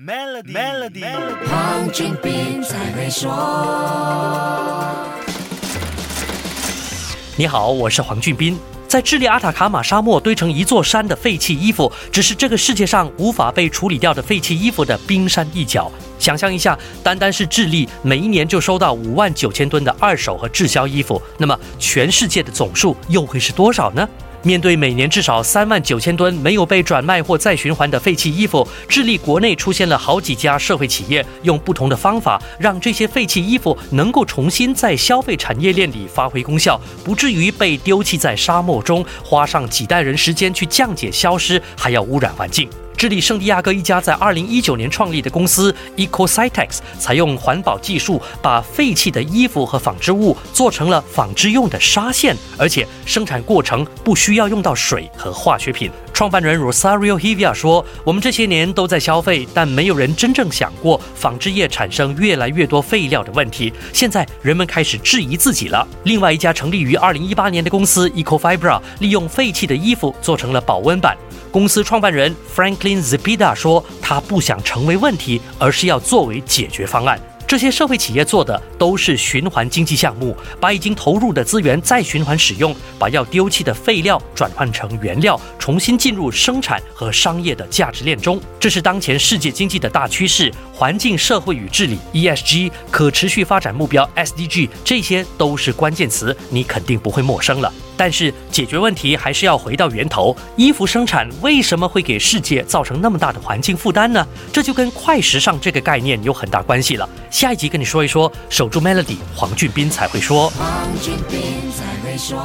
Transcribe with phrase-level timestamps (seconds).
[0.00, 1.02] Melody，Melody，
[1.50, 3.28] 黄俊斌才会说。
[7.34, 8.56] 你好，我是黄俊斌。
[8.86, 15.90] 在智利阿塔卡马沙漠堆成一座山的废弃衣服，只是这个世界上无法被处理掉的废弃衣服的冰山一角。
[16.16, 24.08] 想象一下，单单是智利每一年就收到五万九千吨的二手和滞销衣服，那么全世界的总数又会是多少呢？
[24.42, 42.68] 面对每年至少三万九千吨没有被转卖或再循环的废弃衣服，智利国内出现了好几家社会企业，用不同的方法让这些废弃衣服能够重新在消费产业链里发挥功效，不至于被丢弃在沙漠中，花上几代人时间去降解消失，还要污染环境。
[42.98, 55.88] 智利圣地亚哥一家在二零一九年创立的公司 EcoCytex，采用环保技术，把废弃的衣服和纺织物做成了纺织用的纱线，而且生产过程不需要用到水和化学品。
[56.12, 63.72] 创办人 Rosario Hevia 说：“我们这些年都在消费，但没有人真正想过纺织业产生越来越多废料的问题。
[63.92, 71.16] 现在人们开始质疑自己了。”另外一家成立于二零一八年的公司 EcoFibra，利用废弃的衣服做成了保温板。
[71.58, 88.40] 公司创办人 Franklin Zepeda 说：“他不想成为问题，而是要作为解决方案。”这些社会企业做的都是循环经济项目，把已经投入的资源再循环使用，把要丢弃的废料转换成原料，重新进入生产和商业的价值链中。
[88.60, 90.54] 这是当前世界经济的大趋势。
[90.72, 97.72] 环境、社会与治理 （ESG）、可持续发展目标 （SDG） 这些都是关键词，你肯定不会陌生了。
[97.98, 100.34] 但是解决问题还是要回到源头。
[100.56, 104.26] 衣服生产为什么会给世界造成那么大的环境负担呢？
[104.52, 107.06] 这就跟快时尚这个概念有很大关系了。
[107.30, 110.48] 下一集跟你说一说，守住 Melody，黄俊斌才会说。
[110.50, 110.68] 黄
[111.02, 111.40] 俊斌
[111.72, 112.38] 才会说。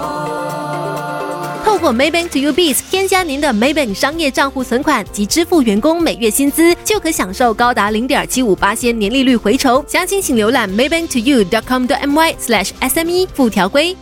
[1.63, 9.83] 透过 Maybank to You Biz 添加您的 Maybank 商业账户存款及支付员工每月薪资，就可享受高达零点七五八仙年利率回酬。
[9.87, 13.95] 详情请浏览 maybank to you dot com dot my slash sme 附条规。